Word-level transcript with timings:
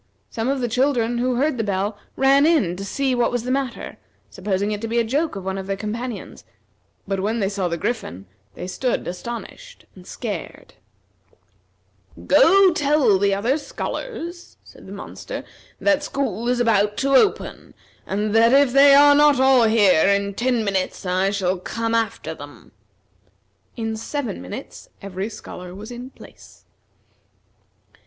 Some 0.31 0.49
of 0.49 0.61
the 0.61 0.67
children 0.67 1.19
who 1.19 1.35
heard 1.35 1.59
the 1.59 1.63
bell 1.63 1.95
ran 2.15 2.43
in 2.47 2.75
to 2.75 2.83
see 2.83 3.13
what 3.13 3.31
was 3.31 3.43
the 3.43 3.51
matter, 3.51 3.97
supposing 4.31 4.71
it 4.71 4.81
to 4.81 4.87
be 4.87 4.97
a 4.97 5.03
joke 5.03 5.35
of 5.35 5.45
one 5.45 5.59
of 5.59 5.67
their 5.67 5.77
companions; 5.77 6.43
but 7.07 7.19
when 7.19 7.39
they 7.39 7.49
saw 7.49 7.67
the 7.67 7.77
Griffin 7.77 8.25
they 8.55 8.65
stood 8.65 9.07
astonished, 9.07 9.85
and 9.93 10.07
scared. 10.07 10.73
"Go 12.25 12.73
tell 12.73 13.19
the 13.19 13.35
other 13.35 13.59
scholars," 13.59 14.57
said 14.63 14.87
the 14.87 14.91
monster, 14.91 15.43
"that 15.79 16.01
school 16.01 16.49
is 16.49 16.59
about 16.59 16.97
to 16.97 17.13
open, 17.13 17.75
and 18.07 18.33
that 18.33 18.53
if 18.53 18.73
they 18.73 18.95
are 18.95 19.13
not 19.13 19.39
all 19.39 19.65
here 19.65 20.07
in 20.07 20.33
ten 20.33 20.63
minutes, 20.65 21.05
I 21.05 21.29
shall 21.29 21.59
come 21.59 21.93
after 21.93 22.33
them." 22.33 22.71
In 23.77 23.95
seven 23.95 24.41
minutes 24.41 24.89
every 24.99 25.29
scholar 25.29 25.75
was 25.75 25.91
in 25.91 26.09
place. 26.09 26.65